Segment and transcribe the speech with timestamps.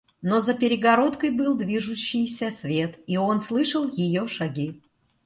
[0.23, 4.81] Но за перегородкой был движущийся свет, и он слышал ее шаги.